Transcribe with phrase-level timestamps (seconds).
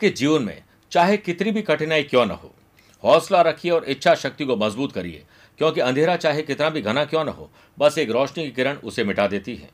[0.00, 2.54] आपके जीवन में चाहे कितनी भी कठिनाई क्यों न हो,
[3.04, 5.24] हौसला रखिए और इच्छा शक्ति को मज़बूत करिए,
[5.58, 9.04] क्योंकि अंधेरा चाहे कितना भी घना क्यों न हो, बस एक रोशनी की किरण उसे
[9.04, 9.68] मिटा देती है।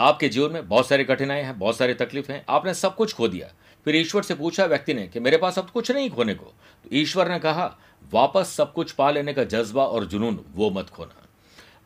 [0.00, 3.28] आपके जीवन में बहुत सारी कठिनाई हैं, बहुत सारी तकलीफ़ हैं, आपने सब कुछ खो
[3.28, 3.52] दिया।
[3.84, 6.54] फिर ईश्वर से पूछा व्यक्ति ने कि मेरे पास अब कुछ नहीं खोने को।
[6.84, 7.78] तो ईश्वर ने कहा,
[8.12, 11.26] वापस सब कुछ पा लेने का जज्बा और जुनून वो मत खोना।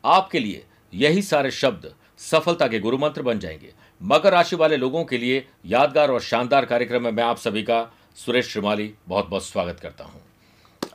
[0.05, 5.03] आपके लिए यही सारे शब्द सफलता के गुरु मंत्र बन जाएँगे। मकर राशि वाले लोगों
[5.05, 7.79] के लिए यादगार और शानदार कार्यक्रम में मैं आप सभी का
[8.15, 10.21] सुरेश श्रीमाली बहुत बहुत स्वागत करता हूँ।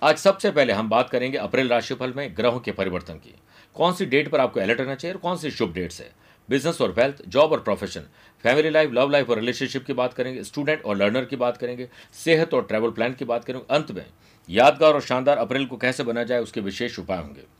[0.03, 3.35] आज सबसे पहले हम बात करेंगे अप्रैल राशिफल में ग्रहों के परिवर्तन की।
[3.77, 6.11] कौन सी डेट पर आपको अलर्ट रहना चाहिए और कौन सी शुभ डेट्स है?
[6.49, 8.07] बिज़नेस और वेल्थ जॉब और profession
[8.45, 11.89] family life love life और रिलेशनशिप की बात करेंगे स्टूडेंट और लर्नर की बात करेंगे,
[12.15, 14.05] सेहत और ट्रैवल प्लान की बात करेंगे। अंत में
[14.49, 17.60] यादगार और शानदार अप्रैल को कैसे बना जाए उसके विशेष उपाय होंगे।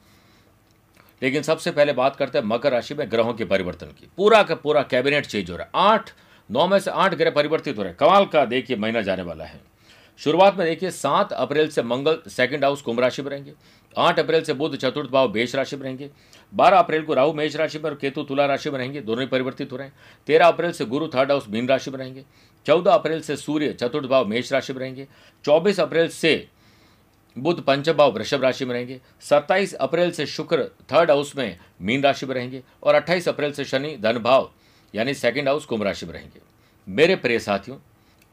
[1.23, 4.55] लेकिन सबसे पहले बात करते हैं मकर राशि में ग्रहों के परिवर्तन की। पूरा का
[4.55, 6.11] पूरा कैबिनेट चेंज हो रहा है। आठ,
[6.51, 9.45] नौ में से आठ ग्रह परिवर्तित हो रहे हैं। कमाल का देखिए महीना जाने वाला
[9.45, 9.61] है।
[10.19, 13.53] शुरुआत में देखिए, सात अप्रैल से मंगल सेकंड हाउस कुंभ राशि में रहेंगे।
[13.99, 16.11] आठ अप्रैल से बुध चतुर्थ भाव बेश राशि में रहेंगे।
[16.55, 19.29] बारह अप्रैल को राहु मेष राशि में और केतु तुला राशि में रहेंगे। दोनों ही
[19.29, 19.95] परिवर्तित हो रहे हैं।
[20.27, 22.25] तेरह अप्रैल से गुरु थर्ड हाउस मीन राशि में रहेंगे।
[22.67, 25.07] चौदह अप्रैल से सूर्य चतुर्थ भाव मेष राशि में रहेंगे।
[25.45, 26.49] चौबीस अप्रैल से
[27.39, 32.03] बुध पंचम भाव, वृषभ राशि में रहेंगे। 27 अप्रैल से शुक्र थर्ड हाउस में मीन
[32.03, 34.53] राशि में रहेंगे और 28 अप्रैल से शनि, धन, भाव,
[34.95, 36.41] यानी सेकंड हाउस कुंभ राशि में रहेंगे।
[36.89, 37.77] मेरे प्रिय साथियों,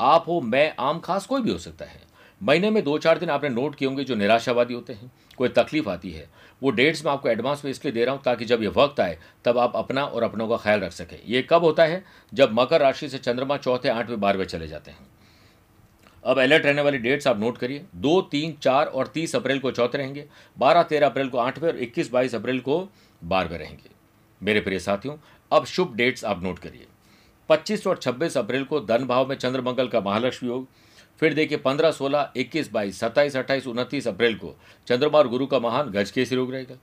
[0.02, 2.02] आप हो, मैं, आम, खास कोई भी हो सकता है।
[2.44, 5.90] महीने में दो चार दिन आपने नोट किए होंगे जो निराशावादी होते हैं, कोई तकलीफ़
[5.90, 6.30] आती है।
[6.64, 9.20] वो डेट्स मैं आपको एडवांस में इसलिए दे रहा हूँ ताकि जब ये वक्त आए,
[9.46, 12.06] तब आप अपना और अपनों का ख्याल रख सकें। ये कब होता है?
[12.34, 15.00] जब मकर राशि से चंद्रमा चौथे, आठवें, बारहवें चले जाते हैं।
[16.28, 19.72] अब अलर्ट रहने वाली डेट्स आप नोट करिए। दो, तीन, चार और तीस अप्रैल को
[19.72, 20.26] चौथे रहेंगे।
[20.58, 22.90] बारह, तेरह अप्रैल को आठवें और इक्कीस, बाईस अप्रैल को
[23.24, 23.90] बारहवें रहेंगे।
[24.44, 25.18] मेरे प्रिय साथियों,
[25.52, 26.86] अब शुभ डेट्स आप नोट करिए।
[27.50, 30.68] पच्चीस और छब्बीस अप्रैल को धन भाव में चंद्रमंगल का महालक्ष्मी योग।
[31.20, 34.56] फिर देखिए पंद्रह, सोलह, इक्कीस, बाईस, सत्ताईस, अट्ठाईस, उनतीस अप्रैल को
[34.88, 36.76] चंद्रमा और गुरु का महान गज केसरी योग रहेगा।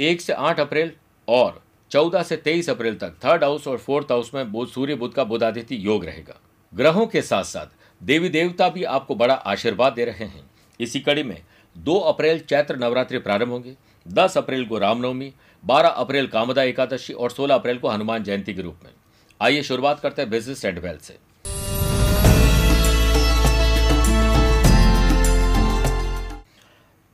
[0.00, 0.92] एक से आठ अप्रैल
[1.28, 5.24] और चौदह से तेईस अप्रैल तक थर्ड हाउस और फोर्थ हाउस में सूर्य बुद्ध का
[5.24, 6.40] बुधादित्य योग रहेगा।
[6.74, 7.66] ग्रहों के साथ साथ
[8.00, 10.44] देवी देवता भी आपको बड़ा आशीर्वाद दे रहे हैं।
[10.80, 11.40] इसी कड़ी में
[11.76, 13.74] दो अप्रैल चैत्र नवरात्रि प्रारंभ होंगे।
[14.06, 15.32] दस अप्रैल को रामनवमी,
[15.64, 18.90] बारह अप्रैल कामदा एकादशी और सोलह अप्रैल को हनुमान जयंती के रूप में।
[19.40, 21.18] आइए शुरुआत करते हैं बिज़नेस एंड वेल्थ से।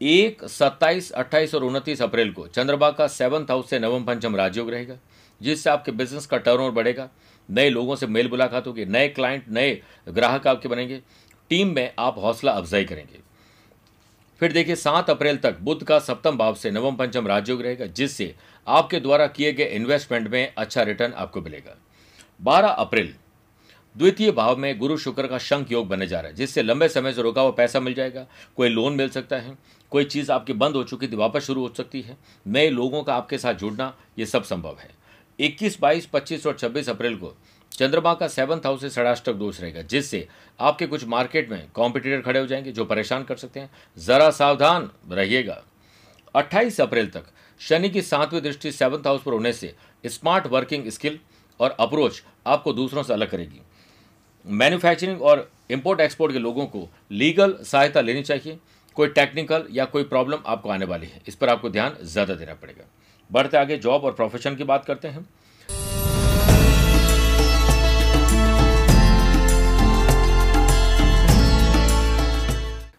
[0.01, 4.71] एक, सत्ताईस, अट्ठाईस और उनतीस अप्रैल को चंद्रमा का सेवंथ हाउस से नवम पंचम राजयोग
[4.71, 4.95] रहेगा,
[5.41, 7.09] जिससे आपके बिज़नेस का टर्नओवर बढ़ेगा।
[7.51, 11.01] नए लोगों से मेल मुलाकात होगी, नए क्लाइंट नए ग्राहक आपके बनेंगे।
[11.51, 13.19] टीम में आप हौसला अफजाई करेंगे।
[14.41, 18.35] फिर देखिए, सात अप्रैल तक बुद्ध का सप्तम भाव से नवम पंचम राजयोग रहेगा, जिससे
[18.67, 21.77] आपके द्वारा किए गए इन्वेस्टमेंट में अच्छा रिटर्न आपको मिलेगा।
[22.41, 23.15] बारह अप्रैल,
[23.97, 27.13] द्वितीय भाव में गुरु शुक्र का शंख योग बने जा रहा है, जिससे लंबे समय
[27.13, 29.57] से रुका हुआ पैसा मिल जाएगा, कोई लोन मिल सकता है,
[29.91, 33.15] कोई चीज़ आपकी बंद हो चुकी थी, वापस शुरू हो सकती है। नए लोगों का
[33.15, 35.00] आपके साथ जुड़ना, ये सब संभव है।
[35.41, 37.35] 21, 22, 25 और 26 अप्रैल को
[37.73, 40.27] चंद्रमा का सेवंथ हाउस से षडाष्टक दोष रहेगा जिससे
[40.61, 44.91] आपके कुछ मार्केट में कॉम्पिटिटर खड़े हो जाएँगे जो परेशान कर सकते हैं। जरा सावधान
[45.11, 45.63] रहिएगा।
[46.35, 47.25] 28 अप्रैल तक
[47.61, 49.75] शनि की सातवीं दृष्टि सेवंथ हाउस पर होने से
[50.05, 51.19] स्मार्ट वर्किंग स्किल
[51.61, 53.61] और अप्रोच आपको दूसरों से अलग करेगी।
[54.47, 58.59] मैन्युफैक्चरिंग और इंपोर्ट एक्सपोर्ट के लोगों को लीगल सहायता लेनी चाहिए।
[58.97, 62.55] कोई टेक्निकल या कोई प्रॉब्लम आपको आने वाली है इस पर आपको ध्यान ज़्यादा देना
[62.55, 62.85] पड़ेगा।
[63.33, 65.27] बढ़ते आगे जॉब और प्रोफेशन की बात करते हैं।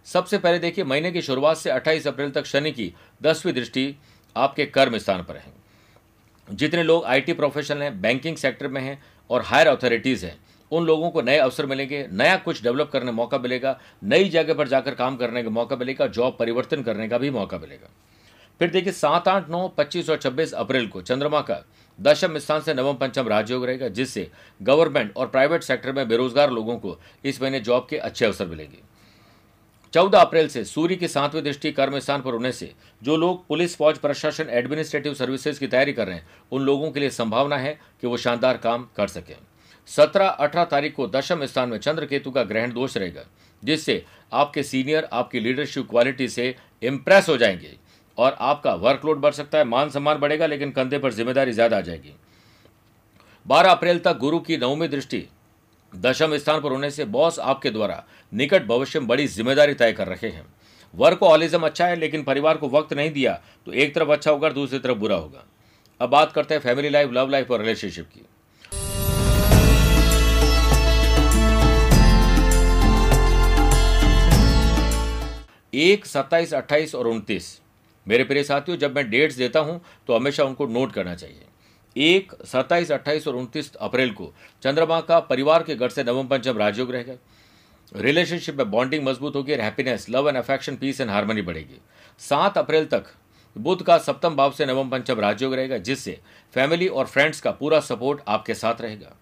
[0.06, 2.94] सबसे पहले देखिए, महीने की शुरुआत से 28 अप्रैल तक शनि की
[3.24, 3.96] दसवीं दृष्टि
[4.36, 5.54] आपके कर्म स्थान पर है।
[6.48, 10.36] जितने लोग आईटी प्रोफेशनल हैं बैंकिंग सेक्टर में हैं और हायर अथॉरिटीज़ हैं,
[10.72, 14.68] उन लोगों को नए अवसर मिलेंगे, नया कुछ डेवलप करने मौका मिलेगा, नई जगह पर
[14.68, 17.90] जाकर काम करने का मौका मिलेगा जॉब परिवर्तन करने का भी मौका मिलेगा।
[18.62, 21.66] फिर देखिए, सात, आठ, नौ, पच्चीस और छब्बीस अप्रैल को चंद्रमा का
[22.02, 24.30] दशम स्थान से नवम पंचम राजयोग रहेगा, जिससे
[24.62, 28.78] गवर्नमेंट और प्राइवेट सेक्टर में बेरोजगार लोगों को इस महीने जॉब के अच्छे अवसर मिलेंगे।
[29.94, 32.74] चौदह अप्रैल से सूर्य की सातवीं दृष्टि कर्म स्थान पर होने से
[33.04, 37.00] जो लोग पुलिस, फौज, प्रशासन, एडमिनिस्ट्रेटिव सर्विसेज़ की तैयारी कर रहे हैं, उन लोगों के
[37.00, 39.36] लिए संभावना है कि वो शानदार काम कर सकें।
[39.88, 43.26] सत्रह, अठारह तारीख को दशम स्थान में चंद्र केतु का ग्रहण दोष रहेगा,
[43.64, 47.81] जिससे आपके सीनियर, आपकी लीडरशिप क्वालिटी से इम्प्रेस हो जाएँगे।
[48.22, 51.82] और आपका वर्कलोड बढ़ सकता है मान सम्मान बढ़ेगा, लेकिन कंधे पर ज़िम्मेदारी ज़्यादा आ
[51.82, 52.14] जाएगी।
[53.46, 55.28] बारह अप्रैल तक गुरु की नवमी दृष्टि
[55.94, 60.08] दशम स्थान पर होने से बॉस आपके द्वारा निकट भविष्य में बड़ी ज़िम्मेदारी तय कर
[60.08, 60.46] रहे हैं।
[60.94, 64.80] वर्कोहॉलिज्म अच्छा है, लेकिन परिवार को वक्त नहीं दिया तो एक तरफ़ अच्छा होगा दूसरी
[64.80, 65.46] तरफ़ बुरा होगा।
[66.02, 68.26] अब बात करते हैं फैमिली लाइफ लव लाइफ और रिलेशनशिप की।
[75.74, 77.60] एक, सत्ताईस, अट्ठाईस और उनतीस।
[78.12, 81.46] मेरे प्रिय साथियों, जब मैं डेट्स देता हूँ तो हमेशा उनको नोट करना चाहिए।
[81.96, 84.32] एक, सत्ताईस, अट्ठाईस और उनतीस अप्रैल को
[84.64, 87.16] चंद्रमा का परिवार के घर से नवम पंचम राजयोग रहेगा
[87.96, 91.80] रिलेशनशिप में बॉन्डिंग मज़बूत होगी और happiness, love and affection, peace and harmony बढ़ेगी।
[92.22, 93.06] सात अप्रैल तक
[93.56, 96.20] बुद्ध का सप्तम भाव से नवम पंचम राजयोग रहेगा, जिससे
[96.54, 99.16] फैमिली और फ्रेंड्स का पूरा सपोर्ट आपके साथ रहेगा।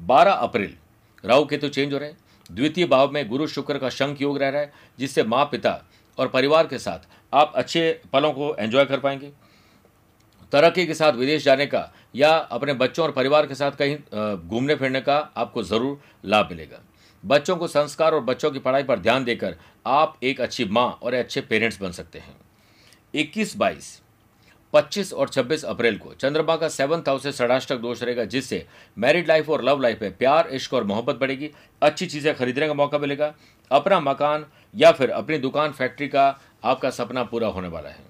[0.00, 0.74] बारह अप्रैल,
[1.24, 2.18] राहु केतु चेंज हो रहे हैं।
[2.50, 5.82] द्वितीय भाव में गुरु शुक्र का शंख योग रह रहा है, जिससे माँ पिता
[6.18, 9.32] और परिवार के साथ आप अच्छे पलों को एंजॉय कर पाएँगे।
[10.52, 13.96] तरक्की के साथ विदेश जाने का या अपने बच्चों और परिवार के साथ कहीं
[14.38, 16.80] घूमने फिरने का आपको ज़रूर लाभ मिलेगा।
[17.24, 21.14] बच्चों को संस्कार और बच्चों की पढ़ाई पर ध्यान देकर आप एक अच्छी माँ और
[21.14, 22.36] अच्छे पेरेंट्स बन सकते हैं।
[23.14, 24.00] इक्कीस बाईस,
[24.72, 28.66] पच्चीस और छब्बीस अप्रैल को चंद्रमा का सेवंथ हाउस से षडाष्टक दोष रहेगा, जिससे
[28.96, 31.50] मैरिड लाइफ और लव लाइफ में प्यार, इश्क और मोहब्बत बढ़ेगी,
[31.82, 33.34] अच्छी चीज़ें खरीदने का मौका मिलेगा।
[33.70, 34.46] अपना मकान
[34.76, 36.28] या फिर अपनी दुकान फैक्ट्री का
[36.64, 38.04] आपका सपना पूरा होने वाला है।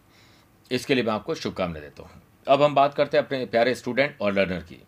[0.70, 4.16] इसके लिए मैं आपको शुभकामनाएँ देता हूँ। अब हम बात करते हैं अपने प्यारे स्टूडेंट
[4.20, 4.82] और लर्नर की।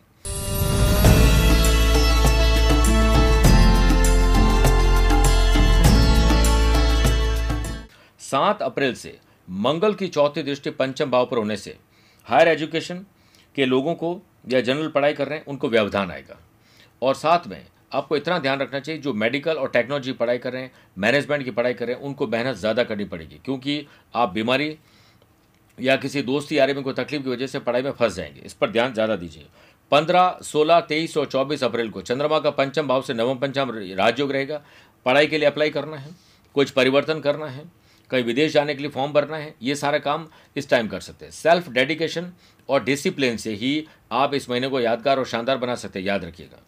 [8.20, 11.76] सात अप्रैल से मंगल की चौथी दृष्टि पंचम भाव पर होने से
[12.28, 13.04] हायर एजुकेशन
[13.54, 16.36] के लोगों को या जनरल पढ़ाई कर रहे हैं, उनको व्यवधान आएगा।
[17.02, 20.62] और साथ में आपको इतना ध्यान रखना चाहिए, जो मेडिकल और टेक्नोलॉजी पढ़ाई कर रहे
[20.62, 24.76] हैं मैनेजमेंट की पढ़ाई कर रहे हैं, उनको मेहनत ज़्यादा करनी पड़ेगी, क्योंकि आप बीमारी
[25.78, 28.52] या किसी दोस्ती यारे में कोई तकलीफ़ की वजह से पढ़ाई में फंस जाएँगे। इस
[28.52, 29.46] पर ध्यान ज़्यादा दीजिए।
[29.92, 34.32] पंद्रह, सोलह, तेईस और चौबीस अप्रैल को चंद्रमा का पंचम भाव से नवम पंचम राजयोग
[34.32, 34.60] रहेगा।
[35.06, 36.10] पढ़ाई के लिए अप्लाई करना है,
[36.54, 37.64] कुछ परिवर्तन करना है,
[38.10, 40.26] कहीं विदेश जाने के लिए फॉर्म भरना है, ये सारा काम
[40.56, 42.32] इस टाइम कर सकते हैं। सेल्फ डेडिकेशन
[42.68, 46.24] और डिसिप्लिन से ही आप इस महीने को यादगार और शानदार बना सकते हैं, याद
[46.24, 46.62] रखिएगा।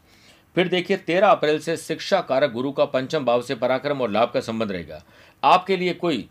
[0.56, 4.30] फिर देखिए, तेरह अप्रैल से शिक्षा कारक गुरु का पंचम भाव से पराक्रम और लाभ
[4.34, 5.02] का संबंध रहेगा।
[5.42, 6.28] आपके लिए कोई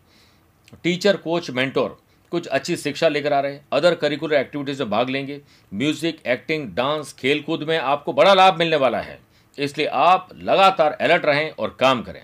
[0.83, 1.97] टीचर, कोच, मेंटोर
[2.31, 5.41] कुछ अच्छी शिक्षा लेकर आ रहे हैं। अदर करिकुलर एक्टिविटीज़ में भाग लेंगे।
[5.73, 9.19] म्यूज़िक, एक्टिंग, डांस खेल कूद में आपको बड़ा लाभ मिलने वाला है।
[9.57, 12.21] इसलिए आप लगातार अलर्ट रहें और काम करें।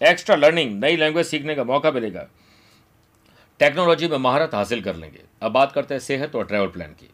[0.00, 2.26] एक्स्ट्रा लर्निंग, नई लैंग्वेज सीखने का मौका मिलेगा।
[3.60, 7.08] टेक्नोलॉजी में महारत हासिल कर लेंगे। अब बात करते हैं सेहत और ट्रैवल प्लान की।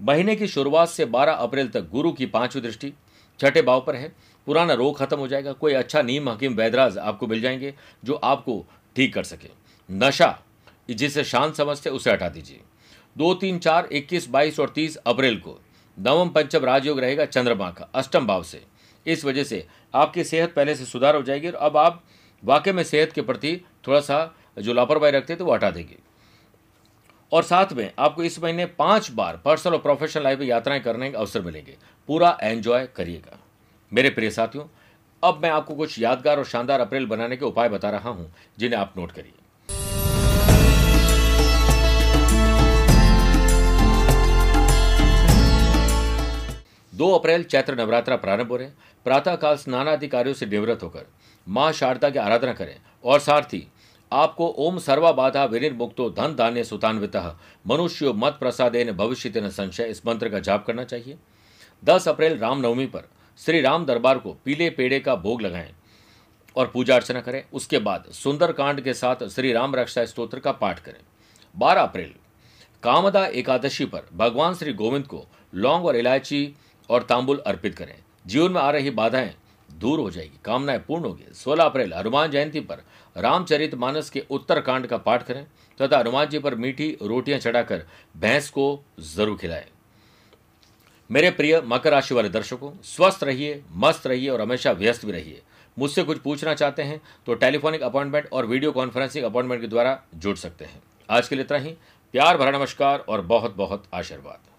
[0.00, 2.92] महीने की शुरुआत से 12 अप्रैल तक गुरु की पांचवी दृष्टि।
[3.40, 4.12] छठे भाव पर है,
[4.46, 8.66] पुराना रोग खत्म हो जाएगा, कोई अच्छा नीम हकीम वैदराज आपको मिल जाएँगे, जो आपको
[8.96, 9.48] ठीक कर सके।
[9.90, 10.42] नशा,
[10.90, 12.60] जिसे शांत समझते उसे हटा दीजिए।
[13.18, 15.60] दो, तीन, चार, इक्कीस, बाईस और तीस अप्रैल को
[15.98, 18.64] नवम पंचम राजयोग रहेगा चंद्रमा का, अष्टम भाव से।
[19.06, 22.04] इस वजह से आपकी सेहत पहले से सुधार हो जाएगी और अब आप
[22.44, 25.96] वाकई में सेहत के प्रति थोड़ा सा जो लापरवाही रखते हैं तो वो हटा देगी।
[27.32, 31.10] और साथ में आपको इस महीने पाँच बार पर्सनल और प्रोफेशनल लाइफ में यात्राएँ करने
[31.10, 31.76] के अवसर मिलेंगे।
[32.08, 33.38] पूरा एंजॉय करिएगा।
[33.92, 34.64] मेरे प्रिय साथियों,
[35.22, 38.80] अब मैं आपको कुछ यादगार और शानदार अप्रैल बनाने के उपाय बता रहा हूँ, जिन्हें
[38.80, 39.32] आप नोट करिए।
[46.92, 48.68] दो अप्रैल चैत्र नवरात्रा प्रारंभ हो रहे
[49.06, 51.06] प्रातःकाल स्नानादि कार्यों से निवृत्त होकर
[51.46, 53.66] माँ शारदा की आराधना करें और साथ ही
[54.12, 57.16] आपको ओम सर्वा बाधा विनिर्मुक्तो धन धान्य सुतान्वित।
[57.66, 61.16] मनुष्यो मत प्रसादेन भविष्य न संशय। इस मंत्र का जाप करना चाहिए।
[61.84, 63.08] दस अप्रैल रामनवमी पर
[63.38, 65.72] श्री राम दरबार को पीले पेड़े का भोग लगाएँ
[66.56, 70.52] और पूजा अर्चना करें। उसके बाद सुंदर कांड के साथ श्री राम रक्षा स्त्रोत्र का
[70.52, 71.00] पाठ करें।
[71.56, 72.14] बारह अप्रैल,
[72.82, 76.54] कामदा एकादशी पर भगवान श्री गोविंद को लौंग और इलायची
[76.90, 77.94] और तांबुल अर्पित करें।
[78.26, 79.34] जीवन में आ रही बाधाएँ
[79.76, 82.82] दूर हो जाएगी, कामनाएँ पूर्ण होगी। सोलह अप्रैल, हनुमान जयंती पर
[83.16, 85.44] रामचरित मानस के उत्तर कांड का पाठ करें
[85.80, 87.82] तथा हनुमान जी पर मीठी रोटियाँ चढ़ाकर
[88.16, 88.68] भैंस को
[89.00, 89.64] ज़रूर खिलाएँ।
[91.10, 95.42] मेरे प्रिय मकर राशि वाले दर्शकों, स्वस्थ रहिए, मस्त रहिए और हमेशा व्यस्त भी रहिए।
[95.76, 100.36] मुझसे कुछ पूछना चाहते हैं तो टेलीफोनिक अपॉइंटमेंट और वीडियो कॉन्फ्रेंसिंग अपॉइंटमेंट के द्वारा जुड़
[100.36, 101.70] सकते हैं। आज के लिए इतना ही।
[102.14, 104.55] प्यार भरा नमस्कार और बहुत बहुत आशीर्वाद।